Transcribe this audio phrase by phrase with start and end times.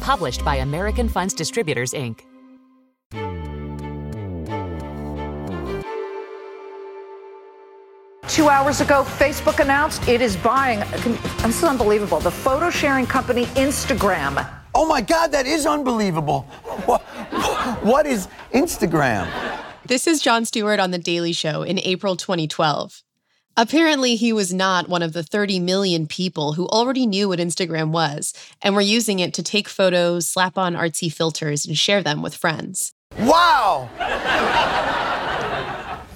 [0.00, 2.20] Published by American Funds Distributors, Inc.
[8.28, 13.44] Two hours ago, Facebook announced it is buying, this is unbelievable, the photo sharing company
[13.56, 14.48] Instagram.
[14.74, 16.42] Oh my God, that is unbelievable.
[16.86, 17.02] What,
[17.82, 19.28] what is Instagram?
[19.84, 23.02] This is Jon Stewart on The Daily Show in April 2012.
[23.56, 27.90] Apparently, he was not one of the 30 million people who already knew what Instagram
[27.90, 32.22] was and were using it to take photos, slap on artsy filters, and share them
[32.22, 32.92] with friends.
[33.18, 33.88] Wow!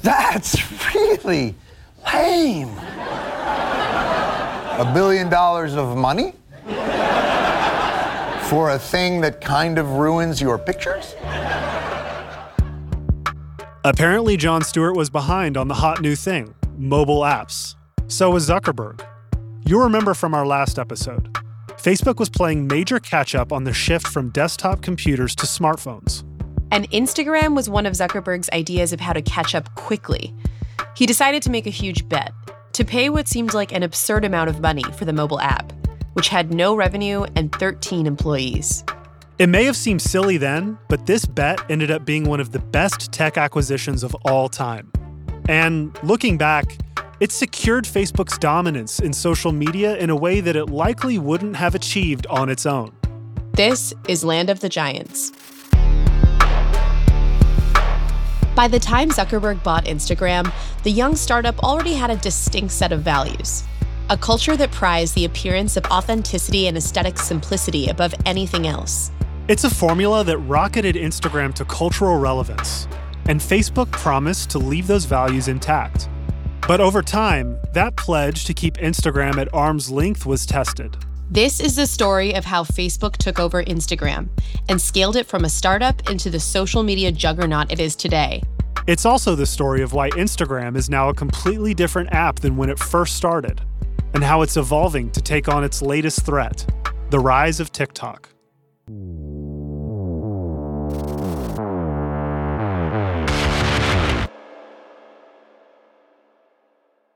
[0.03, 1.55] That's really
[2.12, 2.69] lame.
[4.79, 6.35] A billion dollars of money?
[8.49, 11.15] For a thing that kind of ruins your pictures?
[13.85, 17.75] Apparently, Jon Stewart was behind on the hot new thing mobile apps.
[18.08, 19.06] So was Zuckerberg.
[19.67, 21.33] You'll remember from our last episode.
[21.77, 26.25] Facebook was playing major catch up on the shift from desktop computers to smartphones.
[26.70, 30.34] And Instagram was one of Zuckerberg's ideas of how to catch up quickly.
[30.97, 32.32] He decided to make a huge bet
[32.72, 35.72] to pay what seemed like an absurd amount of money for the mobile app,
[36.15, 38.84] which had no revenue and 13 employees.
[39.38, 42.60] It may have seemed silly then, but this bet ended up being one of the
[42.60, 44.91] best tech acquisitions of all time.
[45.49, 46.65] And looking back,
[47.21, 51.75] it secured Facebook's dominance in social media in a way that it likely wouldn't have
[51.75, 52.94] achieved on its own.
[53.53, 55.32] This is Land of the Giants.
[58.56, 63.03] By the time Zuckerberg bought Instagram, the young startup already had a distinct set of
[63.03, 63.65] values.
[64.11, 69.11] A culture that prized the appearance of authenticity and aesthetic simplicity above anything else.
[69.49, 72.87] It's a formula that rocketed Instagram to cultural relevance,
[73.27, 76.09] and Facebook promised to leave those values intact.
[76.67, 80.97] But over time, that pledge to keep Instagram at arm's length was tested.
[81.31, 84.29] This is the story of how Facebook took over Instagram
[84.69, 88.43] and scaled it from a startup into the social media juggernaut it is today.
[88.87, 92.69] It's also the story of why Instagram is now a completely different app than when
[92.69, 93.62] it first started,
[94.12, 96.67] and how it's evolving to take on its latest threat
[97.11, 98.29] the rise of TikTok.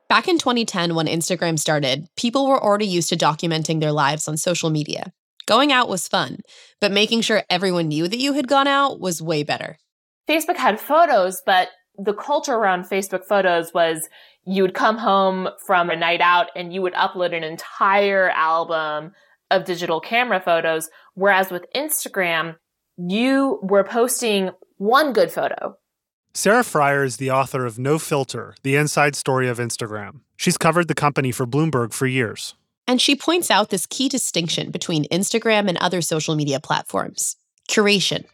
[0.08, 4.38] Back in 2010, when Instagram started, people were already used to documenting their lives on
[4.38, 5.12] social media.
[5.44, 6.38] Going out was fun,
[6.80, 9.76] but making sure everyone knew that you had gone out was way better.
[10.26, 14.08] Facebook had photos, but the culture around Facebook photos was
[14.46, 19.12] you would come home from a night out and you would upload an entire album
[19.50, 20.88] of digital camera photos.
[21.16, 22.56] Whereas with Instagram,
[22.96, 25.76] you were posting one good photo
[26.34, 30.20] Sarah Frier is the author of No Filter The Inside Story of Instagram.
[30.36, 32.54] She's covered the company for Bloomberg for years.
[32.86, 37.36] And she points out this key distinction between Instagram and other social media platforms
[37.68, 38.24] curation.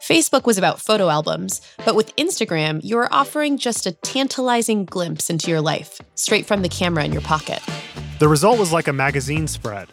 [0.00, 5.30] Facebook was about photo albums, but with Instagram, you are offering just a tantalizing glimpse
[5.30, 7.60] into your life, straight from the camera in your pocket.
[8.18, 9.88] The result was like a magazine spread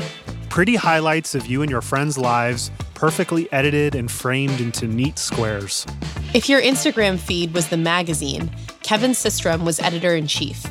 [0.50, 5.86] pretty highlights of you and your friends' lives, perfectly edited and framed into neat squares.
[6.34, 8.52] If your Instagram feed was the magazine,
[8.84, 10.64] Kevin Systrom was editor in chief.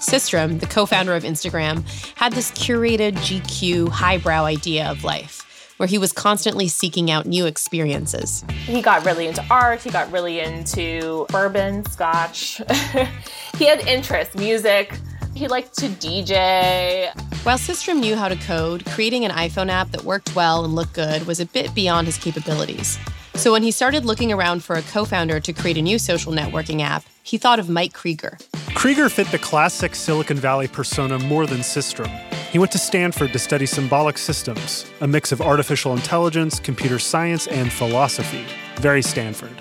[0.00, 1.84] Systrom, the co founder of Instagram,
[2.16, 5.44] had this curated GQ highbrow idea of life
[5.76, 8.44] where he was constantly seeking out new experiences.
[8.64, 12.62] He got really into art, he got really into bourbon, scotch.
[13.58, 14.98] he had interests, music.
[15.36, 17.14] He liked to DJ.
[17.44, 20.94] While Systrom knew how to code, creating an iPhone app that worked well and looked
[20.94, 22.98] good was a bit beyond his capabilities.
[23.34, 26.32] So when he started looking around for a co founder to create a new social
[26.32, 28.38] networking app, he thought of Mike Krieger.
[28.74, 32.08] Krieger fit the classic Silicon Valley persona more than Systrom.
[32.50, 37.46] He went to Stanford to study symbolic systems, a mix of artificial intelligence, computer science,
[37.48, 38.46] and philosophy.
[38.76, 39.54] Very Stanford.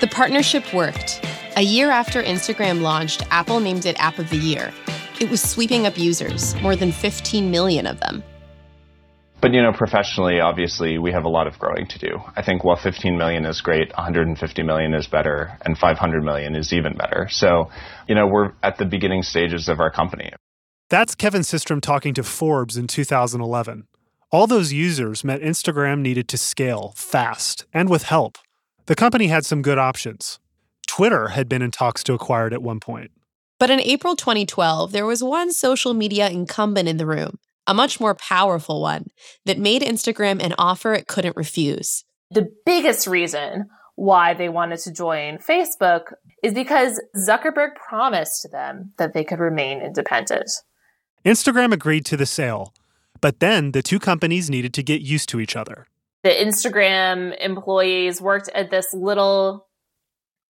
[0.00, 1.24] The partnership worked.
[1.56, 4.72] A year after Instagram launched, Apple named it App of the Year.
[5.20, 8.22] It was sweeping up users, more than 15 million of them.
[9.42, 12.22] But you know, professionally, obviously, we have a lot of growing to do.
[12.36, 16.72] I think while 15 million is great, 150 million is better, and 500 million is
[16.72, 17.28] even better.
[17.30, 17.70] So,
[18.08, 20.32] you know, we're at the beginning stages of our company.
[20.88, 23.88] That's Kevin Systrom talking to Forbes in 2011.
[24.32, 28.38] All those users meant Instagram needed to scale fast and with help.
[28.86, 30.38] The company had some good options.
[30.86, 33.10] Twitter had been in talks to acquire it at one point.
[33.60, 38.00] But in April 2012, there was one social media incumbent in the room, a much
[38.00, 39.06] more powerful one,
[39.44, 42.04] that made Instagram an offer it couldn't refuse.
[42.32, 49.14] The biggest reason why they wanted to join Facebook is because Zuckerberg promised them that
[49.14, 50.50] they could remain independent.
[51.24, 52.74] Instagram agreed to the sale,
[53.20, 55.86] but then the two companies needed to get used to each other
[56.22, 59.66] the Instagram employees worked at this little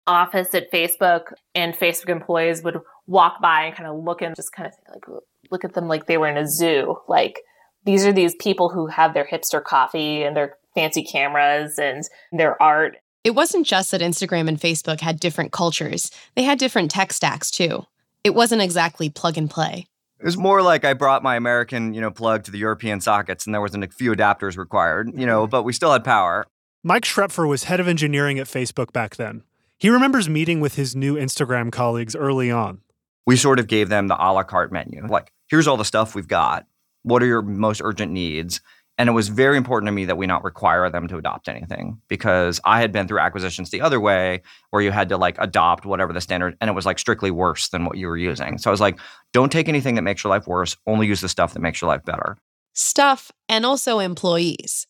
[0.08, 2.80] office at Facebook, and Facebook employees would
[3.10, 5.22] walk by and kind of look and just kind of like
[5.52, 6.98] look at them like they were in a zoo.
[7.08, 7.42] Like
[7.84, 12.62] these are these people who have their hipster coffee and their fancy cameras and their
[12.62, 12.98] art.
[13.24, 17.52] It wasn't just that Instagram and Facebook had different cultures; they had different tech stacks
[17.52, 17.84] too.
[18.24, 19.88] It wasn't exactly plug and play.
[20.20, 23.46] It was more like I brought my American, you know, plug to the European sockets,
[23.46, 25.50] and there wasn't a few adapters required, you know, mm-hmm.
[25.50, 26.46] but we still had power.
[26.84, 29.44] Mike Schroepfer was head of engineering at Facebook back then.
[29.78, 32.82] He remembers meeting with his new Instagram colleagues early on.
[33.30, 35.06] We sort of gave them the a la carte menu.
[35.06, 36.66] Like, here's all the stuff we've got.
[37.04, 38.60] What are your most urgent needs?
[38.98, 42.02] And it was very important to me that we not require them to adopt anything
[42.08, 44.42] because I had been through acquisitions the other way
[44.72, 47.70] where you had to like adopt whatever the standard and it was like strictly worse
[47.70, 48.58] than what you were using.
[48.58, 49.00] So I was like,
[49.32, 51.90] don't take anything that makes your life worse, only use the stuff that makes your
[51.90, 52.36] life better.
[52.74, 54.88] Stuff and also employees.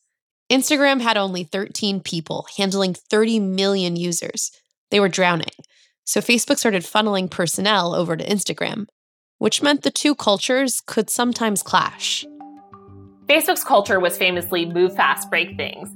[0.50, 4.50] Instagram had only 13 people handling 30 million users.
[4.92, 5.50] They were drowning.
[6.10, 8.88] So Facebook started funneling personnel over to Instagram,
[9.38, 12.26] which meant the two cultures could sometimes clash.
[13.28, 15.96] Facebook's culture was famously move fast, break things.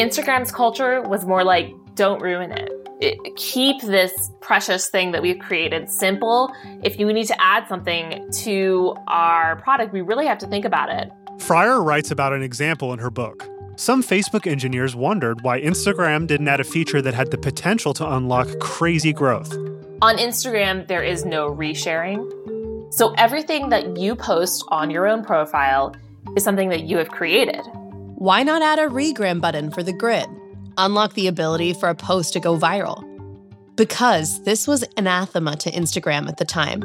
[0.00, 2.72] Instagram's culture was more like don't ruin it.
[3.00, 3.36] it.
[3.36, 6.52] Keep this precious thing that we've created simple.
[6.82, 10.90] If you need to add something to our product, we really have to think about
[10.90, 11.08] it.
[11.38, 13.48] Frier writes about an example in her book.
[13.78, 18.10] Some Facebook engineers wondered why Instagram didn't add a feature that had the potential to
[18.10, 19.52] unlock crazy growth.
[20.00, 22.24] On Instagram, there is no resharing.
[22.90, 25.94] So everything that you post on your own profile
[26.38, 27.60] is something that you have created.
[28.14, 30.26] Why not add a regram button for the grid?
[30.78, 33.04] Unlock the ability for a post to go viral.
[33.76, 36.80] Because this was anathema to Instagram at the time.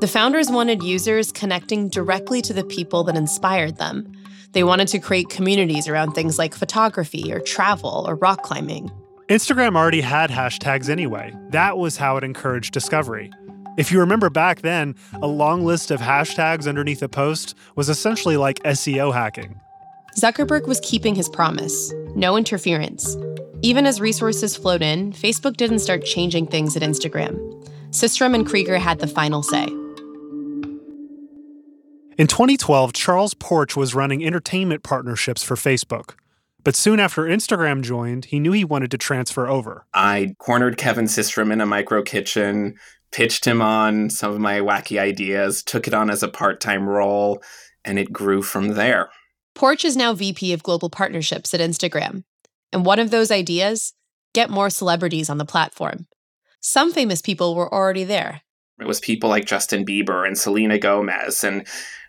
[0.00, 4.12] The founders wanted users connecting directly to the people that inspired them.
[4.52, 8.90] They wanted to create communities around things like photography or travel or rock climbing.
[9.28, 11.34] Instagram already had hashtags anyway.
[11.50, 13.30] That was how it encouraged discovery.
[13.76, 18.36] If you remember back then, a long list of hashtags underneath a post was essentially
[18.36, 19.60] like SEO hacking.
[20.16, 23.16] Zuckerberg was keeping his promise no interference.
[23.60, 27.36] Even as resources flowed in, Facebook didn't start changing things at Instagram.
[27.90, 29.68] Systrom and Krieger had the final say.
[32.18, 36.14] In 2012, Charles Porch was running entertainment partnerships for Facebook.
[36.64, 39.84] But soon after Instagram joined, he knew he wanted to transfer over.
[39.92, 42.76] I cornered Kevin Systrom in a micro kitchen,
[43.12, 46.88] pitched him on some of my wacky ideas, took it on as a part time
[46.88, 47.42] role,
[47.84, 49.10] and it grew from there.
[49.54, 52.24] Porch is now VP of Global Partnerships at Instagram.
[52.72, 53.92] And one of those ideas
[54.32, 56.06] get more celebrities on the platform.
[56.60, 58.40] Some famous people were already there.
[58.80, 61.44] It was people like Justin Bieber and Selena Gomez.
[61.44, 61.66] And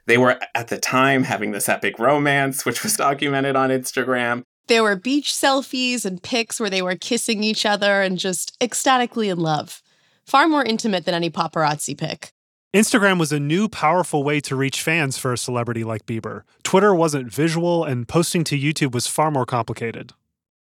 [0.08, 4.42] they were at the time having this epic romance, which was documented on Instagram.
[4.68, 9.30] There were beach selfies and pics where they were kissing each other and just ecstatically
[9.30, 9.82] in love
[10.28, 12.32] far more intimate than any paparazzi pic.
[12.76, 16.44] Instagram was a new, powerful way to reach fans for a celebrity like Bieber.
[16.64, 20.12] Twitter wasn't visual, and posting to YouTube was far more complicated.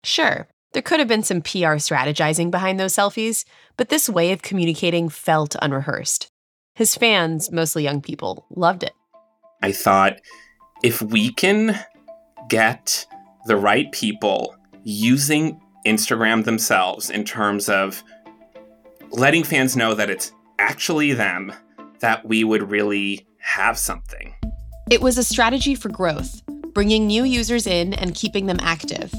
[0.03, 3.45] Sure, there could have been some PR strategizing behind those selfies,
[3.77, 6.27] but this way of communicating felt unrehearsed.
[6.75, 8.93] His fans, mostly young people, loved it.
[9.63, 10.19] I thought
[10.83, 11.79] if we can
[12.49, 13.07] get
[13.45, 18.03] the right people using Instagram themselves in terms of
[19.11, 21.53] letting fans know that it's actually them,
[21.99, 24.35] that we would really have something.
[24.91, 26.41] It was a strategy for growth,
[26.73, 29.13] bringing new users in and keeping them active.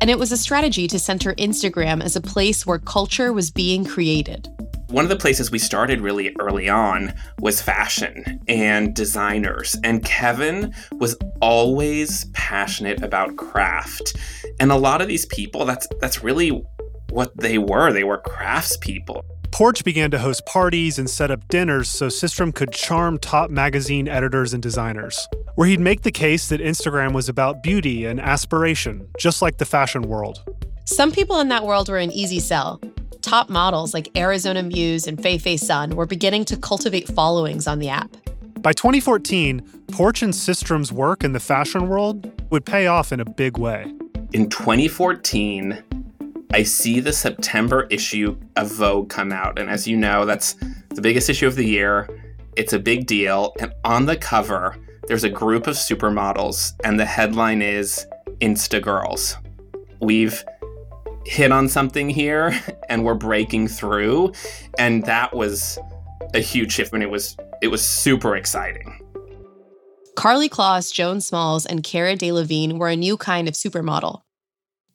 [0.00, 3.84] And it was a strategy to center Instagram as a place where culture was being
[3.84, 4.48] created.
[4.88, 9.76] One of the places we started really early on was fashion and designers.
[9.82, 14.16] And Kevin was always passionate about craft.
[14.60, 16.62] And a lot of these people, that's that's really
[17.10, 17.92] what they were.
[17.92, 19.22] They were craftspeople.
[19.50, 24.08] Porch began to host parties and set up dinners so Systrom could charm top magazine
[24.08, 29.08] editors and designers, where he'd make the case that Instagram was about beauty and aspiration,
[29.16, 30.42] just like the fashion world.
[30.86, 32.80] Some people in that world were an easy sell.
[33.24, 37.78] Top models like Arizona Muse and Fei Fei Sun were beginning to cultivate followings on
[37.78, 38.14] the app.
[38.60, 39.62] By 2014,
[39.92, 43.90] Porch and Systrom's work in the fashion world would pay off in a big way.
[44.34, 45.82] In 2014,
[46.52, 49.58] I see the September issue of Vogue come out.
[49.58, 50.52] And as you know, that's
[50.90, 52.06] the biggest issue of the year.
[52.56, 53.54] It's a big deal.
[53.58, 54.76] And on the cover,
[55.08, 58.06] there's a group of supermodels, and the headline is
[58.42, 59.38] Insta Girls.
[60.00, 60.44] We've
[61.24, 64.32] hit on something here and we're breaking through.
[64.78, 65.78] And that was
[66.34, 69.00] a huge shift and it was it was super exciting.
[70.16, 74.20] Karlie Kloss, Joan Smalls, and Cara Delevingne were a new kind of supermodel.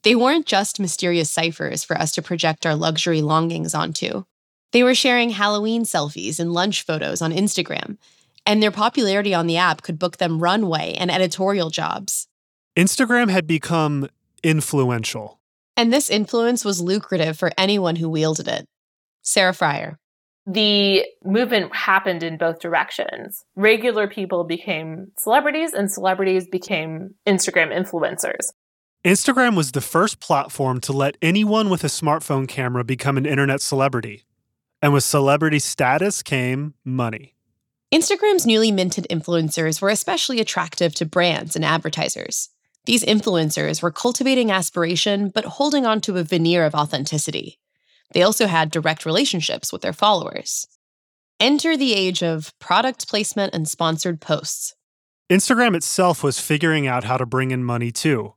[0.02, 4.24] They weren't just mysterious ciphers for us to project our luxury longings onto.
[4.72, 7.98] They were sharing Halloween selfies and lunch photos on Instagram,
[8.46, 12.28] and their popularity on the app could book them runway and editorial jobs.
[12.76, 14.08] Instagram had become
[14.42, 15.39] influential.
[15.80, 18.68] And this influence was lucrative for anyone who wielded it.
[19.22, 19.96] Sarah Frier.
[20.44, 23.42] The movement happened in both directions.
[23.56, 28.52] Regular people became celebrities, and celebrities became Instagram influencers.
[29.06, 33.62] Instagram was the first platform to let anyone with a smartphone camera become an internet
[33.62, 34.24] celebrity.
[34.82, 37.36] And with celebrity status came money.
[37.90, 42.50] Instagram's newly minted influencers were especially attractive to brands and advertisers.
[42.86, 47.58] These influencers were cultivating aspiration, but holding on to a veneer of authenticity.
[48.12, 50.66] They also had direct relationships with their followers.
[51.38, 54.74] Enter the age of product placement and sponsored posts.
[55.30, 58.34] Instagram itself was figuring out how to bring in money too.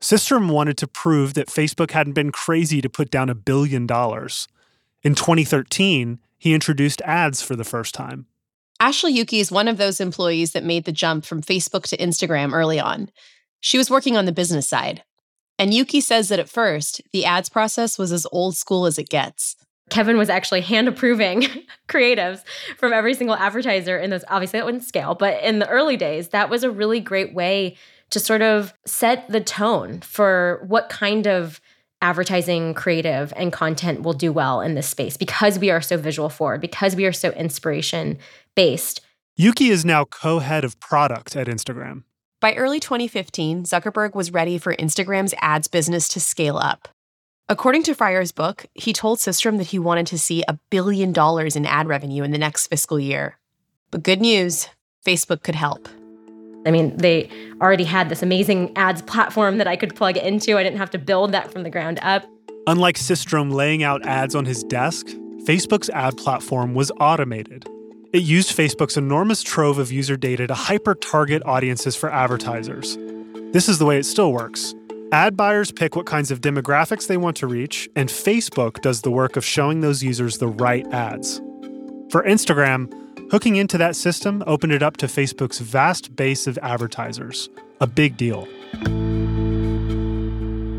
[0.00, 4.48] Systrom wanted to prove that Facebook hadn't been crazy to put down a billion dollars.
[5.02, 8.26] In 2013, he introduced ads for the first time.
[8.80, 12.52] Ashley Yuki is one of those employees that made the jump from Facebook to Instagram
[12.52, 13.10] early on.
[13.62, 15.02] She was working on the business side.
[15.58, 19.08] And Yuki says that at first, the ads process was as old school as it
[19.08, 19.56] gets.
[19.88, 21.46] Kevin was actually hand approving
[21.88, 22.42] creatives
[22.76, 24.24] from every single advertiser in those.
[24.28, 27.76] Obviously, that wouldn't scale, but in the early days, that was a really great way
[28.10, 31.60] to sort of set the tone for what kind of
[32.00, 36.28] advertising creative and content will do well in this space because we are so visual
[36.28, 38.18] forward, because we are so inspiration
[38.56, 39.02] based.
[39.36, 42.02] Yuki is now co head of product at Instagram.
[42.42, 46.88] By early 2015, Zuckerberg was ready for Instagram's ads business to scale up.
[47.48, 51.54] According to Frier's book, he told Systrom that he wanted to see a billion dollars
[51.54, 53.38] in ad revenue in the next fiscal year.
[53.92, 54.68] But good news
[55.06, 55.88] Facebook could help.
[56.66, 57.30] I mean, they
[57.60, 60.58] already had this amazing ads platform that I could plug into.
[60.58, 62.24] I didn't have to build that from the ground up.
[62.66, 65.06] Unlike Systrom laying out ads on his desk,
[65.46, 67.68] Facebook's ad platform was automated.
[68.12, 72.96] It used Facebook's enormous trove of user data to hyper target audiences for advertisers.
[73.52, 74.74] This is the way it still works.
[75.12, 79.10] Ad buyers pick what kinds of demographics they want to reach, and Facebook does the
[79.10, 81.38] work of showing those users the right ads.
[82.10, 82.90] For Instagram,
[83.32, 87.48] Hooking into that system opened it up to Facebook's vast base of advertisers.
[87.80, 88.46] A big deal.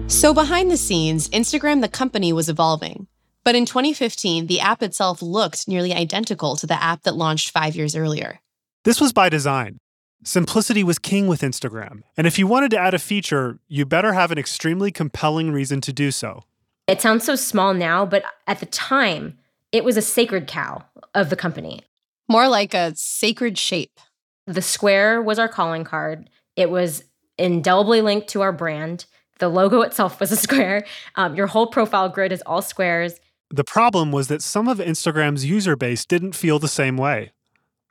[0.07, 3.07] So, behind the scenes, Instagram, the company, was evolving.
[3.43, 7.75] But in 2015, the app itself looked nearly identical to the app that launched five
[7.75, 8.39] years earlier.
[8.83, 9.79] This was by design.
[10.23, 12.03] Simplicity was king with Instagram.
[12.15, 15.81] And if you wanted to add a feature, you better have an extremely compelling reason
[15.81, 16.43] to do so.
[16.87, 19.37] It sounds so small now, but at the time,
[19.73, 20.83] it was a sacred cow
[21.13, 21.81] of the company.
[22.29, 23.99] More like a sacred shape.
[24.47, 26.29] The square was our calling card.
[26.55, 27.03] It was
[27.37, 29.05] indelibly linked to our brand.
[29.39, 30.85] The logo itself was a square.
[31.15, 33.19] Um, your whole profile grid is all squares.
[33.55, 37.33] The problem was that some of Instagram's user base didn't feel the same way.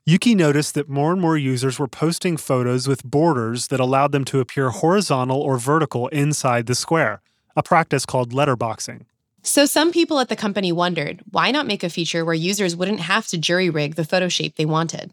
[0.04, 4.24] Yuki noticed that more and more users were posting photos with borders that allowed them
[4.24, 7.22] to appear horizontal or vertical inside the square,
[7.54, 9.02] a practice called letterboxing.
[9.44, 12.98] So some people at the company wondered why not make a feature where users wouldn't
[12.98, 15.12] have to jury rig the photo shape they wanted?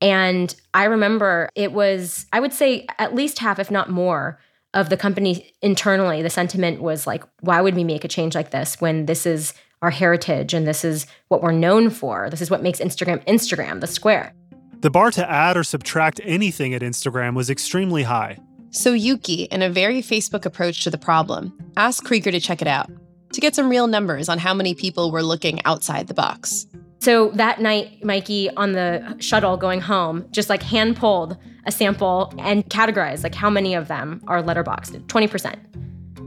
[0.00, 4.38] And I remember it was, I would say, at least half, if not more,
[4.74, 6.22] of the company internally.
[6.22, 9.54] The sentiment was like, why would we make a change like this when this is
[9.82, 12.28] our heritage and this is what we're known for?
[12.30, 14.32] This is what makes Instagram Instagram, the square.
[14.80, 18.38] The bar to add or subtract anything at Instagram was extremely high.
[18.70, 22.68] So Yuki, in a very Facebook approach to the problem, asked Krieger to check it
[22.68, 22.90] out.
[23.32, 26.66] to get some real numbers on how many people were looking outside the box.
[27.00, 32.32] So that night, Mikey on the shuttle going home just like hand pulled a sample
[32.38, 35.54] and categorized like how many of them are letterboxed 20%.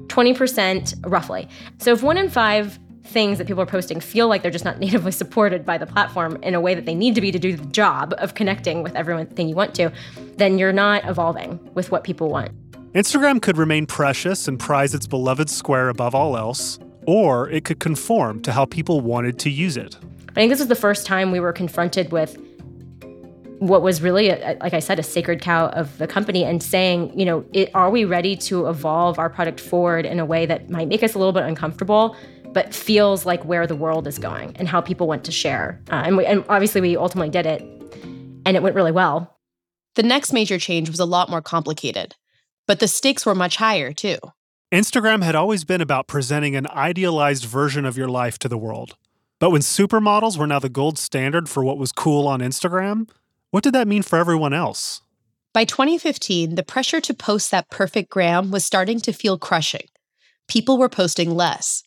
[0.07, 1.47] 20% roughly.
[1.79, 4.79] So if one in five things that people are posting feel like they're just not
[4.85, 7.55] natively supported by the platform in a way that they need to be to do
[7.55, 9.91] the job of connecting with everything you want to,
[10.37, 12.51] then you're not evolving with what people want.
[12.93, 16.77] Instagram could remain precious and prize its beloved square above all else,
[17.07, 19.97] or it could conform to how people wanted to use it.
[20.29, 22.37] I think this was the first time we were confronted with
[23.59, 27.17] what was really, a, like I said, a sacred cow of the company and saying,
[27.17, 30.69] you know, it, are we ready to evolve our product forward in a way that
[30.69, 32.15] might make us a little bit uncomfortable,
[32.53, 35.81] but feels like where the world is going and how people want to share?
[35.91, 37.61] Uh, and, we, and obviously, we ultimately did it,
[38.45, 39.39] and it went really well.
[39.95, 42.15] The next major change was a lot more complicated,
[42.67, 44.17] but the stakes were much higher, too.
[44.71, 48.95] Instagram had always been about presenting an idealized version of your life to the world.
[49.37, 53.09] But when supermodels were now the gold standard for what was cool on Instagram,
[53.49, 55.01] what did that mean for everyone else?
[55.53, 59.87] By 2015, the pressure to post that perfect gram was starting to feel crushing.
[60.47, 61.83] People were posting less.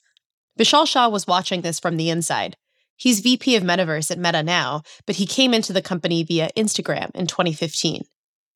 [0.59, 2.57] Vishal Shah was watching this from the inside.
[2.97, 7.11] He's VP of Metaverse at Meta now, but he came into the company via Instagram
[7.15, 8.03] in 2015.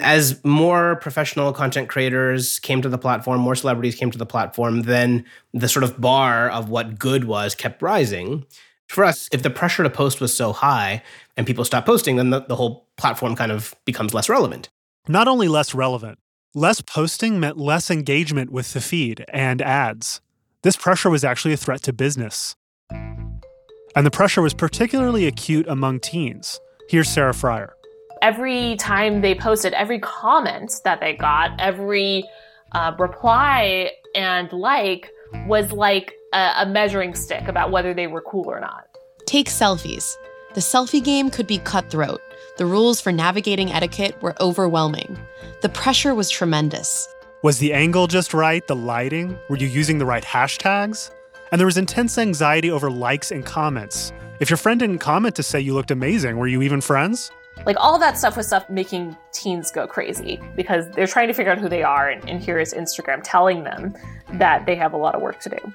[0.01, 4.83] As more professional content creators came to the platform, more celebrities came to the platform,
[4.83, 8.47] then the sort of bar of what good was kept rising
[8.89, 11.03] for us, if the pressure to post was so high
[11.37, 14.69] and people stopped posting, then the, the whole platform kind of becomes less relevant.
[15.07, 16.19] Not only less relevant,
[16.55, 20.21] less posting meant less engagement with the feed and ads.
[20.65, 22.57] This pressure was actually a threat to business.
[22.91, 26.59] And the pressure was particularly acute among teens.
[26.89, 27.71] Here's Sarah Frier.
[28.23, 32.25] Every time they posted, every comment that they got, every
[32.73, 35.09] uh, reply and like
[35.47, 38.89] was like a, a measuring stick about whether they were cool or not.
[39.27, 40.17] Take selfies.
[40.55, 42.21] The selfie game could be cutthroat.
[42.57, 45.19] The rules for navigating etiquette were overwhelming.
[45.63, 47.07] The pressure was tremendous.
[47.43, 48.67] Was the angle just right?
[48.67, 49.39] The lighting?
[49.49, 51.13] Were you using the right hashtags?
[51.53, 54.13] And there was intense anxiety over likes and comments.
[54.41, 57.31] If your friend didn't comment to say you looked amazing, were you even friends?
[57.65, 61.53] Like all that stuff was stuff making teens go crazy because they're trying to figure
[61.53, 63.95] out who they are, and, and here is Instagram telling them
[64.33, 65.73] that they have a lot of work to do.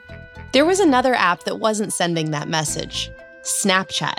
[0.52, 3.10] There was another app that wasn't sending that message
[3.44, 4.18] Snapchat.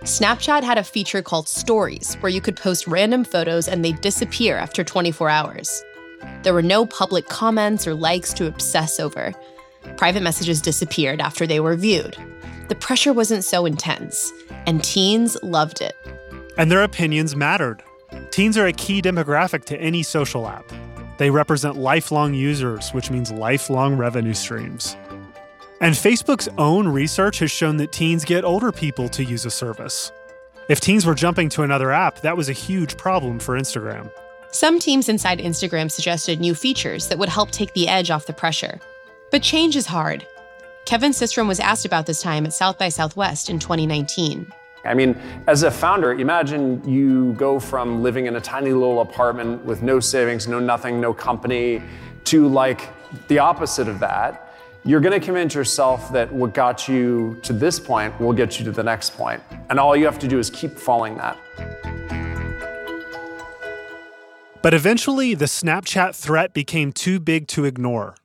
[0.00, 4.56] Snapchat had a feature called Stories, where you could post random photos and they'd disappear
[4.56, 5.84] after 24 hours.
[6.42, 9.32] There were no public comments or likes to obsess over.
[9.96, 12.16] Private messages disappeared after they were viewed.
[12.68, 14.32] The pressure wasn't so intense,
[14.66, 15.94] and teens loved it.
[16.56, 17.82] And their opinions mattered.
[18.30, 20.70] Teens are a key demographic to any social app.
[21.18, 24.96] They represent lifelong users, which means lifelong revenue streams.
[25.80, 30.12] And Facebook's own research has shown that teens get older people to use a service.
[30.68, 34.10] If teens were jumping to another app, that was a huge problem for Instagram.
[34.52, 38.32] Some teams inside Instagram suggested new features that would help take the edge off the
[38.32, 38.80] pressure.
[39.30, 40.26] But change is hard.
[40.86, 44.52] Kevin Systrom was asked about this time at South by Southwest in 2019.
[44.84, 49.64] I mean, as a founder, imagine you go from living in a tiny little apartment
[49.64, 51.82] with no savings, no nothing, no company,
[52.24, 52.88] to like
[53.28, 54.50] the opposite of that
[54.82, 58.64] you're going to convince yourself that what got you to this point will get you
[58.64, 59.42] to the next point.
[59.68, 61.36] And all you have to do is keep following that.
[64.62, 68.16] But eventually, the Snapchat threat became too big to ignore.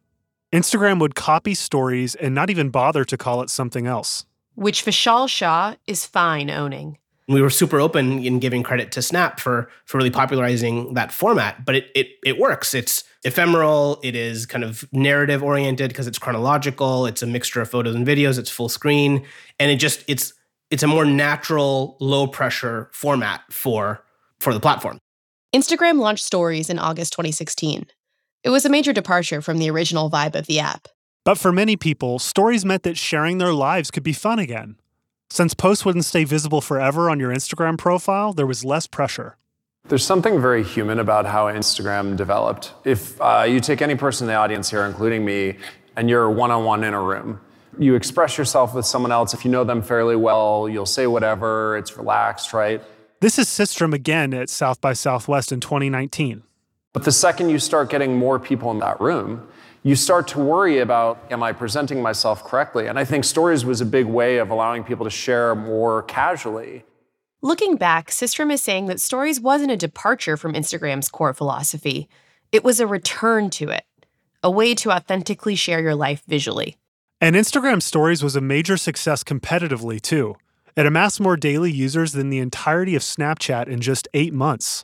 [0.53, 4.25] Instagram would copy stories and not even bother to call it something else.
[4.55, 9.39] Which Vishal Shah is fine owning we were super open in giving credit to Snap
[9.39, 11.65] for for really popularizing that format.
[11.65, 12.73] But it it it works.
[12.73, 13.99] It's ephemeral.
[14.03, 17.05] It is kind of narrative oriented because it's chronological.
[17.05, 18.37] It's a mixture of photos and videos.
[18.37, 19.25] It's full screen,
[19.59, 20.33] and it just it's
[20.69, 24.03] it's a more natural, low pressure format for
[24.39, 24.99] for the platform.
[25.55, 27.85] Instagram launched Stories in August 2016.
[28.43, 30.89] It was a major departure from the original vibe of the app.
[31.23, 34.75] But for many people, stories meant that sharing their lives could be fun again.
[35.29, 39.37] Since posts wouldn't stay visible forever on your Instagram profile, there was less pressure.
[39.87, 42.73] There's something very human about how Instagram developed.
[42.83, 45.55] If uh, you take any person in the audience here, including me,
[45.95, 47.39] and you're one on one in a room,
[47.79, 49.33] you express yourself with someone else.
[49.33, 52.83] If you know them fairly well, you'll say whatever, it's relaxed, right?
[53.21, 56.43] This is Systrom again at South by Southwest in 2019.
[56.91, 59.47] But the second you start getting more people in that room,
[59.83, 62.87] you start to worry about am I presenting myself correctly?
[62.87, 66.83] And I think stories was a big way of allowing people to share more casually.
[67.41, 72.09] Looking back, Systrom is saying that stories wasn't a departure from Instagram's core philosophy.
[72.51, 73.85] It was a return to it,
[74.43, 76.75] a way to authentically share your life visually.
[77.21, 80.35] And Instagram Stories was a major success competitively, too.
[80.75, 84.83] It amassed more daily users than the entirety of Snapchat in just eight months.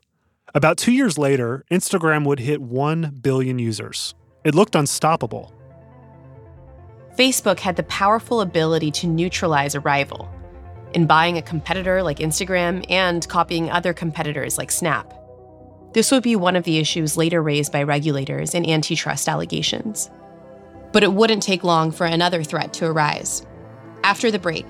[0.56, 4.16] About two years later, Instagram would hit 1 billion users.
[4.46, 5.54] It looked unstoppable.
[7.18, 10.30] Facebook had the powerful ability to neutralize a rival
[10.94, 15.14] in buying a competitor like Instagram and copying other competitors like Snap.
[15.92, 20.10] This would be one of the issues later raised by regulators in antitrust allegations.
[20.94, 23.46] But it wouldn't take long for another threat to arise.
[24.06, 24.68] After the break,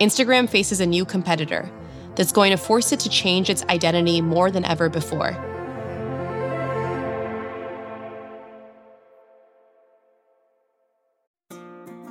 [0.00, 1.70] Instagram faces a new competitor
[2.14, 5.36] that's going to force it to change its identity more than ever before.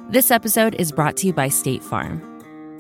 [0.10, 2.22] This episode is brought to you by State Farm.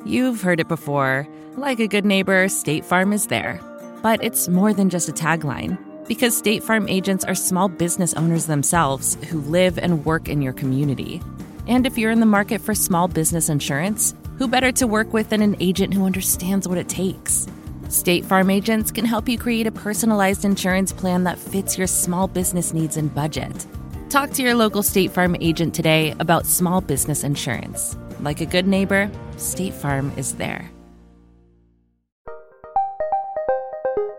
[0.05, 1.27] You've heard it before.
[1.55, 3.59] Like a good neighbor, State Farm is there.
[4.01, 8.47] But it's more than just a tagline, because State Farm agents are small business owners
[8.47, 11.21] themselves who live and work in your community.
[11.67, 15.29] And if you're in the market for small business insurance, who better to work with
[15.29, 17.45] than an agent who understands what it takes?
[17.89, 22.27] State Farm agents can help you create a personalized insurance plan that fits your small
[22.27, 23.67] business needs and budget.
[24.09, 27.95] Talk to your local State Farm agent today about small business insurance.
[28.19, 30.67] Like a good neighbor, State Farm is there.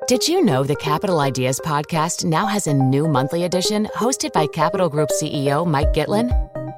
[0.06, 4.46] Did you know the Capital Ideas podcast now has a new monthly edition hosted by
[4.46, 6.30] Capital Group CEO Mike Gitlin?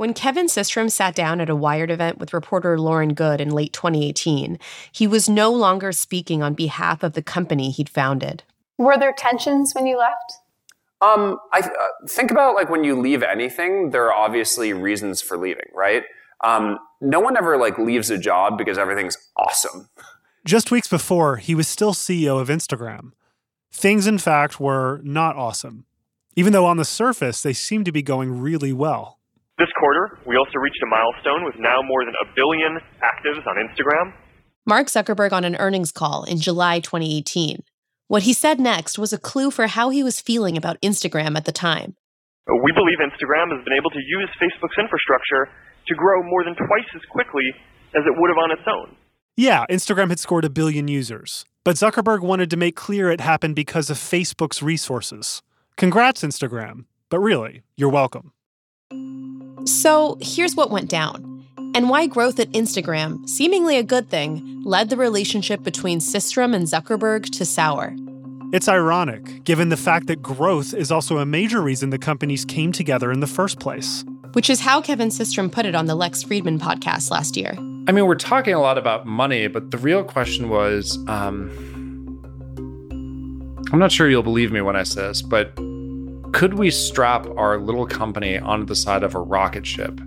[0.00, 3.74] When Kevin Systrom sat down at a Wired event with reporter Lauren Goode in late
[3.74, 4.58] 2018,
[4.90, 8.42] he was no longer speaking on behalf of the company he'd founded.
[8.78, 10.32] Were there tensions when you left?
[11.02, 15.36] Um, I uh, think about like when you leave anything, there are obviously reasons for
[15.36, 16.04] leaving, right?
[16.42, 19.90] Um, no one ever like leaves a job because everything's awesome.
[20.46, 23.10] Just weeks before, he was still CEO of Instagram.
[23.70, 25.84] Things, in fact, were not awesome,
[26.36, 29.19] even though on the surface they seemed to be going really well.
[29.60, 33.56] This quarter, we also reached a milestone with now more than a billion actives on
[33.60, 34.14] Instagram.
[34.64, 37.62] Mark Zuckerberg on an earnings call in July 2018.
[38.08, 41.44] What he said next was a clue for how he was feeling about Instagram at
[41.44, 41.94] the time.
[42.48, 45.50] We believe Instagram has been able to use Facebook's infrastructure
[45.88, 47.52] to grow more than twice as quickly
[47.94, 48.96] as it would have on its own.
[49.36, 53.56] Yeah, Instagram had scored a billion users, but Zuckerberg wanted to make clear it happened
[53.56, 55.42] because of Facebook's resources.
[55.76, 56.86] Congrats, Instagram.
[57.10, 58.32] But really, you're welcome.
[59.66, 64.90] So here's what went down, and why growth at Instagram, seemingly a good thing, led
[64.90, 67.94] the relationship between Systrom and Zuckerberg to sour.
[68.52, 72.72] It's ironic, given the fact that growth is also a major reason the companies came
[72.72, 74.04] together in the first place.
[74.32, 77.54] Which is how Kevin Systrom put it on the Lex Fridman podcast last year.
[77.86, 81.50] I mean, we're talking a lot about money, but the real question was um,
[83.72, 85.56] I'm not sure you'll believe me when I say this, but
[86.32, 90.00] could we strap our little company onto the side of a rocket ship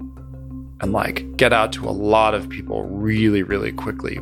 [0.79, 4.19] and like get out to a lot of people really, really quickly?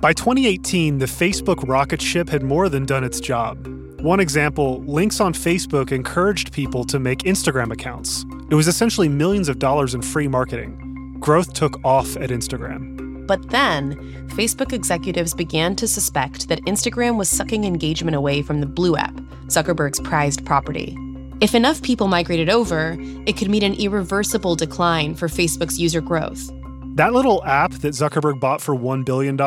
[0.00, 3.66] By 2018, the Facebook rocket ship had more than done its job.
[4.00, 8.24] One example links on Facebook encouraged people to make Instagram accounts.
[8.50, 11.16] It was essentially millions of dollars in free marketing.
[11.20, 13.26] Growth took off at Instagram.
[13.26, 13.94] But then,
[14.28, 19.14] Facebook executives began to suspect that Instagram was sucking engagement away from the Blue app,
[19.48, 20.96] Zuckerberg's prized property.
[21.40, 26.50] If enough people migrated over, it could mean an irreversible decline for Facebook's user growth.
[26.96, 29.38] That little app that Zuckerberg bought for $1 billion,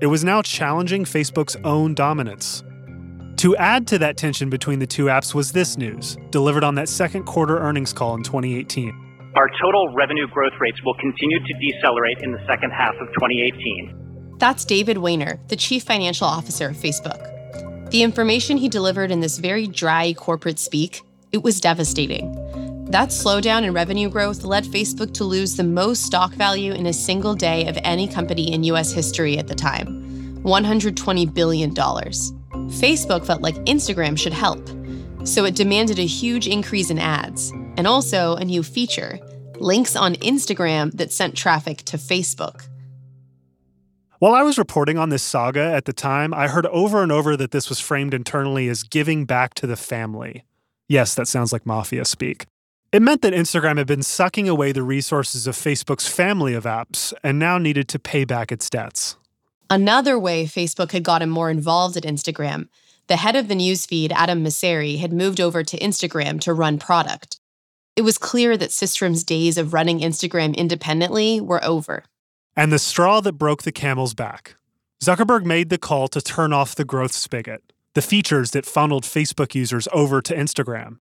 [0.00, 2.62] it was now challenging Facebook's own dominance.
[3.38, 6.88] To add to that tension between the two apps was this news, delivered on that
[6.88, 9.32] second quarter earnings call in 2018.
[9.34, 14.36] Our total revenue growth rates will continue to decelerate in the second half of 2018.
[14.38, 17.90] That's David Wehner, the chief financial officer of Facebook.
[17.90, 21.02] The information he delivered in this very dry corporate speak
[21.36, 22.32] it was devastating.
[22.90, 26.94] That slowdown in revenue growth led Facebook to lose the most stock value in a
[26.94, 31.74] single day of any company in US history at the time $120 billion.
[31.74, 34.66] Facebook felt like Instagram should help,
[35.24, 39.18] so it demanded a huge increase in ads and also a new feature
[39.58, 42.66] links on Instagram that sent traffic to Facebook.
[44.20, 47.36] While I was reporting on this saga at the time, I heard over and over
[47.36, 50.46] that this was framed internally as giving back to the family.
[50.88, 52.46] Yes, that sounds like mafia speak.
[52.92, 57.12] It meant that Instagram had been sucking away the resources of Facebook's family of apps
[57.22, 59.16] and now needed to pay back its debts.
[59.68, 62.68] Another way Facebook had gotten more involved at Instagram,
[63.08, 67.38] the head of the newsfeed, Adam Mosseri, had moved over to Instagram to run product.
[67.94, 72.04] It was clear that Systrom's days of running Instagram independently were over.
[72.56, 74.56] And the straw that broke the camel's back.
[75.02, 77.62] Zuckerberg made the call to turn off the growth spigot,
[77.96, 80.98] the features that funneled Facebook users over to Instagram.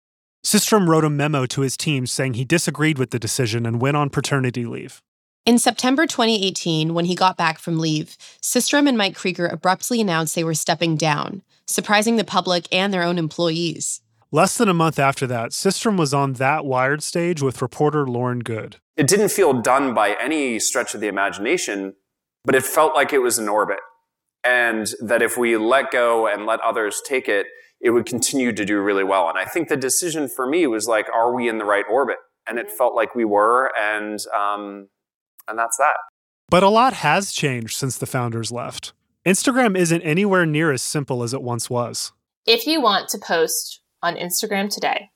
[0.45, 3.95] Systrom wrote a memo to his team saying he disagreed with the decision and went
[3.95, 5.01] on paternity leave.
[5.45, 10.35] In September 2018, when he got back from leave, Systrom and Mike Krieger abruptly announced
[10.35, 14.01] they were stepping down, surprising the public and their own employees.
[14.29, 18.39] Less than a month after that, Systrom was on that Wired stage with reporter Lauren
[18.39, 18.81] Goode.
[18.97, 21.93] It didn't feel done by any stretch of the imagination,
[22.43, 23.79] but it felt like it was in orbit.
[24.43, 27.47] And that if we let go and let others take it,
[27.79, 29.29] it would continue to do really well.
[29.29, 32.17] And I think the decision for me was like, are we in the right orbit?
[32.47, 34.89] And it felt like we were, and um,
[35.47, 35.95] and that's that.
[36.49, 38.93] But a lot has changed since the founders left.
[39.25, 42.11] Instagram isn't anywhere near as simple as it once was.
[42.47, 45.11] If you want to post on Instagram today,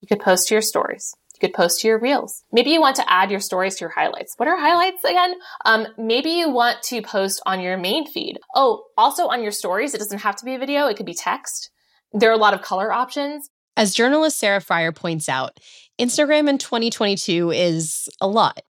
[0.00, 1.14] you could post to your stories.
[1.36, 2.44] You could post to your reels.
[2.50, 4.34] Maybe you want to add your stories to your highlights.
[4.38, 5.34] What are highlights again?
[5.66, 8.38] Um, maybe you want to post on your main feed.
[8.54, 10.86] Oh, also on your stories, it doesn't have to be a video.
[10.86, 11.70] It could be text.
[12.12, 13.50] There are a lot of color options.
[13.76, 15.60] As journalist Sarah Frier points out,
[16.00, 18.62] Instagram in 2022 is a lot.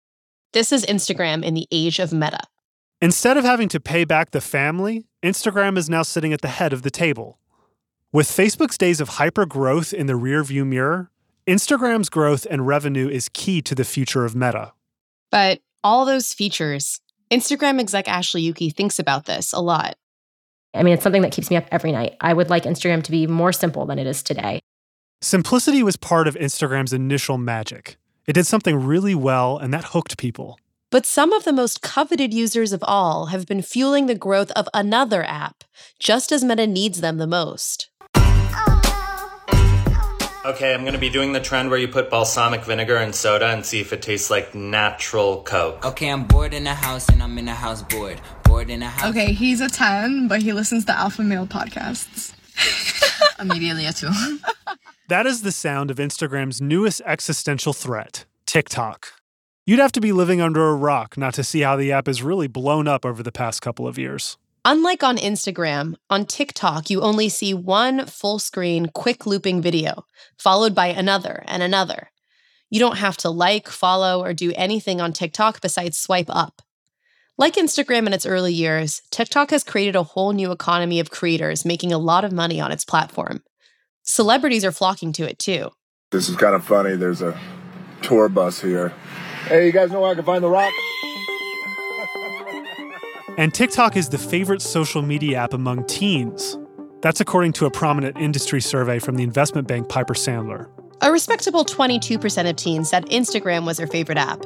[0.52, 2.40] This is Instagram in the age of meta.
[3.00, 6.72] Instead of having to pay back the family, Instagram is now sitting at the head
[6.72, 7.38] of the table.
[8.11, 11.11] With Facebook's days of hyper growth in the rearview mirror,
[11.47, 14.73] Instagram's growth and revenue is key to the future of Meta.
[15.31, 19.95] But all those features, Instagram exec Ashley Yuki thinks about this a lot.
[20.75, 22.17] I mean, it's something that keeps me up every night.
[22.21, 24.59] I would like Instagram to be more simple than it is today.
[25.23, 27.97] Simplicity was part of Instagram's initial magic.
[28.27, 30.59] It did something really well, and that hooked people.
[30.91, 34.69] But some of the most coveted users of all have been fueling the growth of
[34.75, 35.63] another app,
[36.01, 37.89] just as Meta needs them the most.
[40.47, 43.67] Okay, I'm gonna be doing the trend where you put balsamic vinegar and soda and
[43.67, 45.85] see if it tastes like natural Coke.
[45.85, 48.21] Okay, I'm bored in a house and I'm in a house bored.
[48.45, 49.11] Bored in a house.
[49.11, 52.33] Okay, he's a 10, but he listens to Alpha Male podcasts.
[53.41, 54.09] Immediately a 2.
[55.09, 59.09] That is the sound of Instagram's newest existential threat, TikTok.
[59.65, 62.23] You'd have to be living under a rock not to see how the app has
[62.23, 64.39] really blown up over the past couple of years.
[64.68, 70.74] Unlike on Instagram, on TikTok, you only see one full screen, quick looping video, followed
[70.74, 72.11] by another and another.
[72.68, 76.62] You don't have to like, follow, or do anything on TikTok besides swipe up.
[77.38, 81.64] Like Instagram in its early years, TikTok has created a whole new economy of creators
[81.64, 83.44] making a lot of money on its platform.
[84.02, 85.70] Celebrities are flocking to it too.
[86.11, 86.96] This is kind of funny.
[86.96, 87.38] There's a
[88.02, 88.88] tour bus here.
[89.44, 90.72] Hey, you guys know where I can find the rock?
[93.38, 96.57] And TikTok is the favorite social media app among teens.
[97.03, 100.70] That's according to a prominent industry survey from the investment bank Piper Sandler.
[101.03, 104.42] A respectable 22% of teens said Instagram was their favorite app.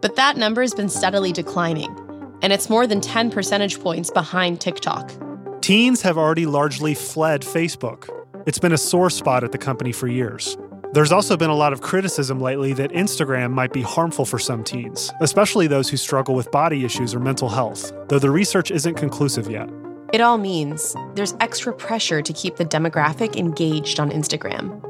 [0.00, 1.96] But that number has been steadily declining,
[2.42, 5.12] and it's more than 10 percentage points behind TikTok.
[5.60, 8.08] Teens have already largely fled Facebook.
[8.44, 10.58] It's been a sore spot at the company for years.
[10.92, 14.62] There's also been a lot of criticism lately that Instagram might be harmful for some
[14.62, 18.96] teens, especially those who struggle with body issues or mental health, though the research isn't
[18.96, 19.70] conclusive yet.
[20.12, 24.82] It all means there's extra pressure to keep the demographic engaged on Instagram.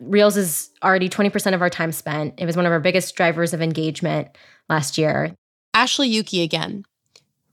[0.00, 2.34] Reels is already 20% of our time spent.
[2.38, 4.36] It was one of our biggest drivers of engagement
[4.68, 5.32] last year.
[5.74, 6.82] Ashley Yuki again.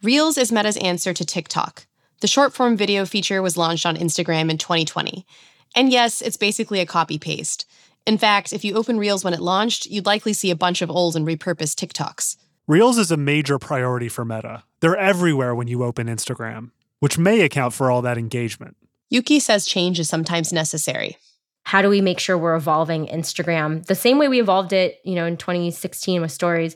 [0.02, 1.86] Reels is Meta's answer to TikTok.
[2.22, 5.28] The short form video feature was launched on Instagram in 2020.
[5.76, 7.66] And yes, it's basically a copy paste.
[8.06, 10.90] In fact, if you open Reels when it launched, you'd likely see a bunch of
[10.90, 12.38] old and repurposed TikToks.
[12.68, 14.64] Reels is a major priority for Meta.
[14.80, 18.78] They're everywhere when you open Instagram, which may account for all that engagement.
[19.10, 21.18] Yuki says change is sometimes necessary.
[21.64, 25.16] How do we make sure we're evolving Instagram the same way we evolved it, you
[25.16, 26.76] know, in 2016 with stories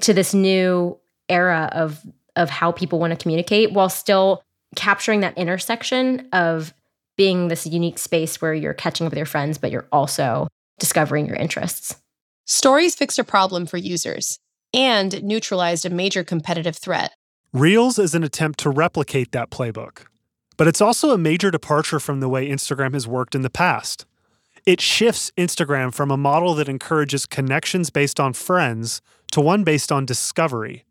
[0.00, 2.00] to this new era of
[2.36, 4.42] of how people want to communicate while still
[4.74, 6.74] capturing that intersection of
[7.16, 10.48] being this unique space where you're catching up with your friends, but you're also
[10.78, 11.96] discovering your interests.
[12.46, 14.38] Stories fixed a problem for users
[14.72, 17.12] and neutralized a major competitive threat.
[17.52, 20.06] Reels is an attempt to replicate that playbook,
[20.56, 24.04] but it's also a major departure from the way Instagram has worked in the past.
[24.66, 29.00] It shifts Instagram from a model that encourages connections based on friends
[29.32, 30.84] to one based on discovery.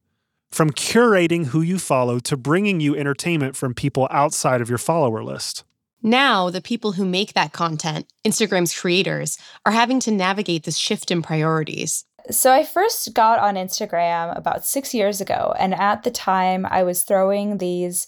[0.51, 5.23] From curating who you follow to bringing you entertainment from people outside of your follower
[5.23, 5.63] list.
[6.05, 11.11] Now, the people who make that content, Instagram's creators, are having to navigate this shift
[11.11, 12.03] in priorities.
[12.29, 16.83] So, I first got on Instagram about six years ago, and at the time, I
[16.83, 18.05] was throwing these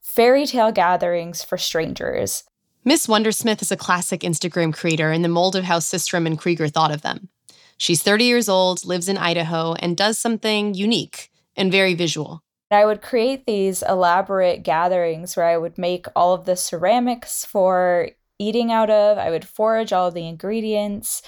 [0.00, 2.44] fairy tale gatherings for strangers.
[2.84, 6.68] Miss Wondersmith is a classic Instagram creator in the mold of how Systrom and Krieger
[6.68, 7.28] thought of them.
[7.76, 12.44] She's 30 years old, lives in Idaho, and does something unique and very visual.
[12.74, 18.10] I would create these elaborate gatherings where I would make all of the ceramics for
[18.38, 19.18] eating out of.
[19.18, 21.22] I would forage all of the ingredients.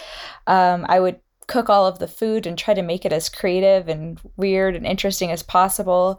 [0.46, 3.88] Um, I would cook all of the food and try to make it as creative
[3.88, 6.18] and weird and interesting as possible.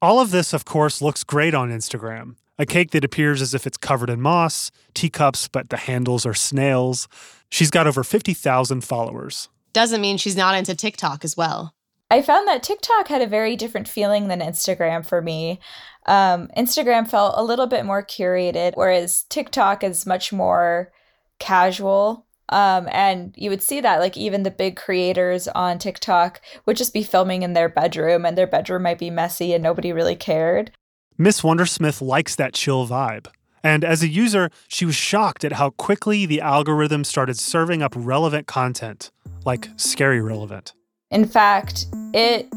[0.00, 2.36] All of this, of course, looks great on Instagram.
[2.58, 6.34] A cake that appears as if it's covered in moss, teacups, but the handles are
[6.34, 7.08] snails.
[7.50, 9.48] She's got over 50,000 followers.
[9.72, 11.74] Doesn't mean she's not into TikTok as well.
[12.12, 15.60] I found that TikTok had a very different feeling than Instagram for me.
[16.04, 20.92] Um, Instagram felt a little bit more curated, whereas TikTok is much more
[21.38, 22.26] casual.
[22.50, 26.92] Um, and you would see that, like, even the big creators on TikTok would just
[26.92, 30.70] be filming in their bedroom, and their bedroom might be messy and nobody really cared.
[31.16, 33.28] Miss Wondersmith likes that chill vibe.
[33.64, 37.94] And as a user, she was shocked at how quickly the algorithm started serving up
[37.96, 39.10] relevant content,
[39.46, 40.74] like scary relevant.
[41.12, 42.48] In fact, it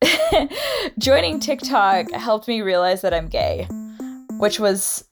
[0.98, 3.66] joining TikTok helped me realize that I'm gay,
[4.38, 5.04] which was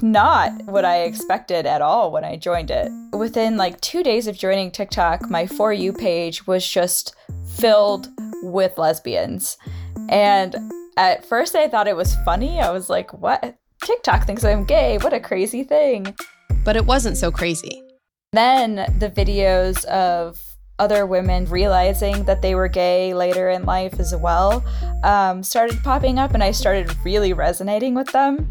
[0.00, 2.92] not what I expected at all when I joined it.
[3.14, 7.14] Within like 2 days of joining TikTok, my for you page was just
[7.56, 8.08] filled
[8.42, 9.56] with lesbians.
[10.10, 10.54] And
[10.98, 12.60] at first I thought it was funny.
[12.60, 13.56] I was like, "What?
[13.82, 14.98] TikTok thinks I'm gay.
[14.98, 16.14] What a crazy thing."
[16.64, 17.82] But it wasn't so crazy.
[18.32, 24.14] Then the videos of other women realizing that they were gay later in life as
[24.14, 24.64] well
[25.02, 28.50] um, started popping up, and I started really resonating with them.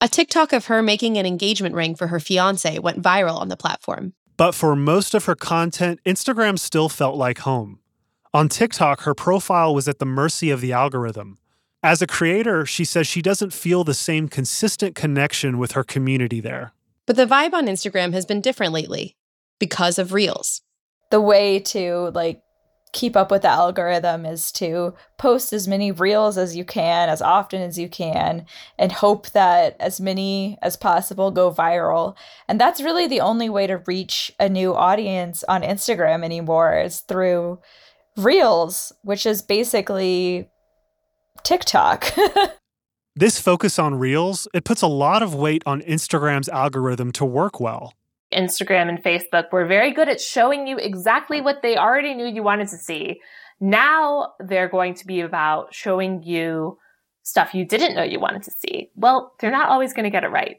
[0.00, 3.56] A TikTok of her making an engagement ring for her fiance went viral on the
[3.56, 4.14] platform.
[4.36, 7.78] But for most of her content, Instagram still felt like home.
[8.34, 11.38] On TikTok, her profile was at the mercy of the algorithm.
[11.84, 16.40] As a creator, she says she doesn't feel the same consistent connection with her community
[16.40, 16.72] there.
[17.06, 19.16] But the vibe on Instagram has been different lately
[19.62, 20.60] because of Reels.
[21.12, 22.42] The way to like
[22.92, 27.22] keep up with the algorithm is to post as many reels as you can as
[27.22, 28.44] often as you can
[28.76, 32.16] and hope that as many as possible go viral
[32.48, 37.00] and that's really the only way to reach a new audience on Instagram anymore is
[37.00, 37.58] through
[38.16, 40.48] reels which is basically
[41.44, 42.12] TikTok
[43.14, 47.60] This focus on reels, it puts a lot of weight on Instagram's algorithm to work
[47.60, 47.92] well.
[48.32, 52.42] Instagram and Facebook were very good at showing you exactly what they already knew you
[52.42, 53.20] wanted to see.
[53.60, 56.78] Now they're going to be about showing you
[57.22, 58.90] stuff you didn't know you wanted to see.
[58.96, 60.56] Well, they're not always going to get it right.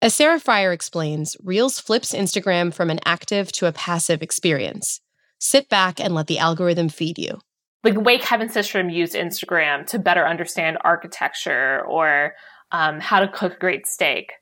[0.00, 5.00] As Sarah Frier explains, Reels flips Instagram from an active to a passive experience.
[5.40, 7.40] Sit back and let the algorithm feed you.
[7.82, 12.34] Like the way Kevin Systrom used Instagram to better understand architecture or
[12.70, 14.32] um, how to cook great steak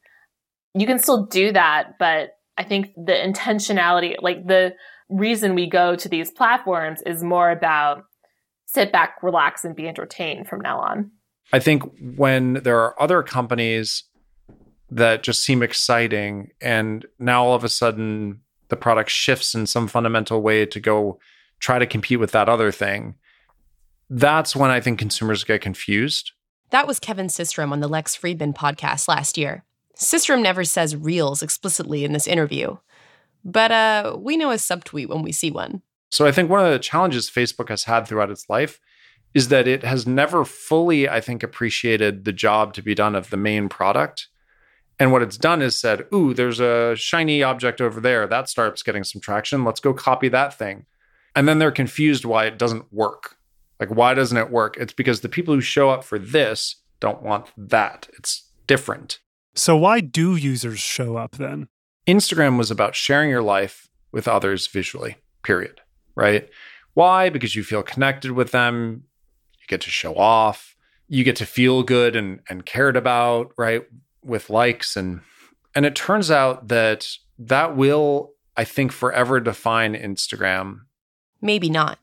[0.81, 4.75] you can still do that, but I think the intentionality, like the
[5.09, 8.05] reason we go to these platforms is more about
[8.67, 11.11] sit back, relax, and be entertained from now on.
[11.53, 11.83] I think
[12.17, 14.05] when there are other companies
[14.91, 19.87] that just seem exciting and now all of a sudden the product shifts in some
[19.89, 21.19] fundamental way to go
[21.61, 23.15] try to compete with that other thing,
[24.11, 26.33] that's when I think consumers get confused.
[26.71, 29.65] That was Kevin Systrom on the Lex Fridman podcast last year.
[29.99, 32.77] Systrom never says reels explicitly in this interview,
[33.45, 35.83] but uh, we know a subtweet when we see one.
[36.11, 38.81] So I think one of the challenges Facebook has had throughout its life
[39.35, 43.31] is that it has never fully, I think, appreciated the job to be done of
[43.31, 44.29] the main product.
[44.99, 48.27] And what it's done is said, ooh, there's a shiny object over there.
[48.27, 49.65] That starts getting some traction.
[49.65, 50.87] Let's go copy that thing.
[51.35, 53.37] And then they're confused why it doesn't work.
[53.79, 54.79] Like, why doesn't it work?
[54.79, 58.09] It's because the people who show up for this don't want that.
[58.17, 59.19] It's different.
[59.57, 61.69] So, why do users show up then?
[62.07, 65.81] Instagram was about sharing your life with others visually, period.
[66.15, 66.49] Right?
[66.95, 67.31] Why?
[67.31, 69.05] Because you feel connected with them,
[69.59, 70.77] you get to show off,
[71.09, 73.85] you get to feel good and, and cared about, right?
[74.23, 75.21] With likes and
[75.75, 77.07] and it turns out that
[77.39, 80.81] that will, I think, forever define Instagram.
[81.43, 81.99] Maybe not.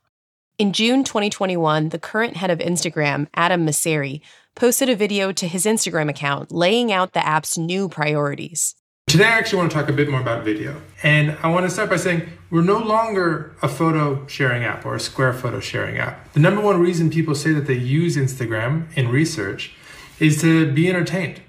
[0.60, 4.22] In June 2021, the current head of Instagram, Adam Mosseri,
[4.56, 8.76] posted a video to his Instagram account laying out the app's new priorities.
[9.08, 10.82] Today, I actually want to talk a bit more about video.
[11.04, 14.96] And I want to start by saying we're no longer a photo sharing app or
[14.96, 16.34] a square photo sharing app.
[16.34, 19.74] The number one reason people say that they use Instagram in research
[20.20, 21.42] is to be entertained.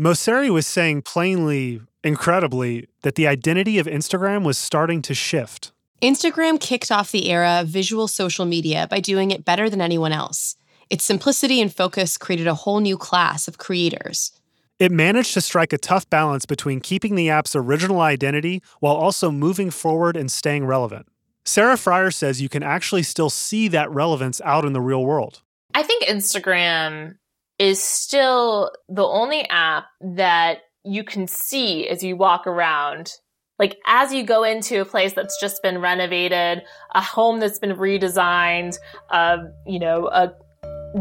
[0.00, 5.70] Mosseri was saying plainly, incredibly, that the identity of Instagram was starting to shift.
[6.02, 10.10] Instagram kicked off the era of visual social media by doing it better than anyone
[10.10, 10.56] else.
[10.90, 14.32] Its simplicity and focus created a whole new class of creators.
[14.78, 19.30] It managed to strike a tough balance between keeping the app's original identity while also
[19.30, 21.06] moving forward and staying relevant.
[21.44, 25.42] Sarah Frier says you can actually still see that relevance out in the real world.
[25.74, 27.16] I think Instagram
[27.58, 33.12] is still the only app that you can see as you walk around.
[33.58, 36.62] Like as you go into a place that's just been renovated,
[36.94, 38.76] a home that's been redesigned,
[39.10, 40.32] uh, you know, a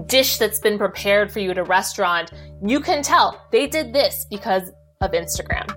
[0.08, 2.32] dish that's been prepared for you at a restaurant,
[2.64, 4.72] you can tell they did this because
[5.02, 5.74] of Instagram.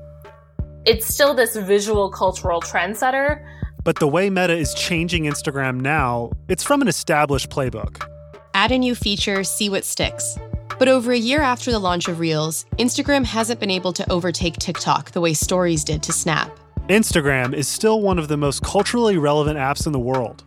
[0.86, 3.44] It's still this visual cultural trendsetter.
[3.84, 8.06] But the way Meta is changing Instagram now, it's from an established playbook.
[8.54, 10.38] Add a new feature, see what sticks.
[10.78, 14.54] But over a year after the launch of Reels, Instagram hasn't been able to overtake
[14.54, 16.50] TikTok the way stories did to Snap.
[16.88, 20.44] Instagram is still one of the most culturally relevant apps in the world.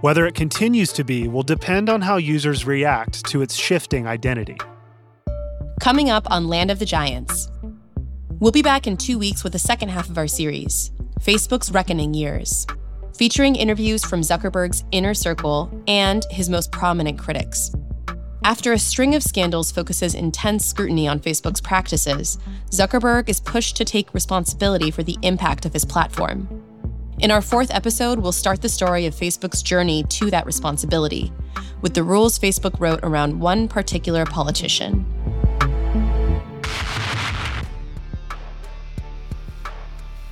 [0.00, 4.56] Whether it continues to be will depend on how users react to its shifting identity.
[5.78, 7.50] Coming up on Land of the Giants.
[8.38, 10.90] We'll be back in two weeks with the second half of our series,
[11.20, 12.66] Facebook's Reckoning Years,
[13.14, 17.70] featuring interviews from Zuckerberg's inner circle and his most prominent critics.
[18.42, 22.38] After a string of scandals focuses intense scrutiny on Facebook's practices,
[22.70, 26.59] Zuckerberg is pushed to take responsibility for the impact of his platform.
[27.20, 31.30] In our fourth episode, we'll start the story of Facebook's journey to that responsibility,
[31.82, 35.04] with the rules Facebook wrote around one particular politician.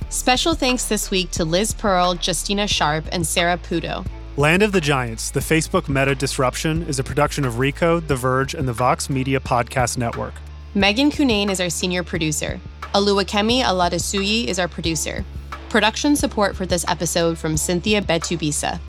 [0.09, 4.03] Special thanks this week to Liz Pearl, Justina Sharp, and Sarah Puto.
[4.35, 8.55] Land of the Giants, the Facebook meta disruption, is a production of Recode, The Verge,
[8.55, 10.33] and the Vox Media Podcast Network.
[10.73, 12.59] Megan Cunane is our senior producer.
[12.95, 15.23] Oluwakemi Aladesuyi is our producer.
[15.69, 18.79] Production support for this episode from Cynthia Betubisa.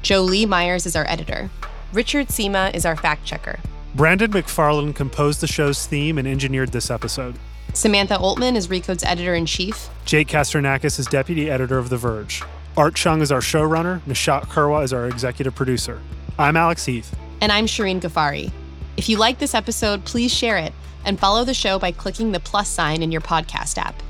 [0.00, 1.50] Jolie Myers is our editor.
[1.92, 3.58] Richard Sima is our fact checker.
[3.94, 7.34] Brandon McFarland composed the show's theme and engineered this episode.
[7.74, 9.90] Samantha Oltman is Recode's editor in chief.
[10.06, 12.42] Jake Kastrenakes is deputy editor of The Verge.
[12.74, 14.00] Art Chung is our showrunner.
[14.04, 16.00] Nishat Kurwa is our executive producer.
[16.38, 17.14] I'm Alex Heath.
[17.42, 18.50] And I'm Shirin Ghaffary.
[18.96, 20.72] If you like this episode, please share it
[21.04, 24.02] and follow the show by clicking the plus sign in your podcast app.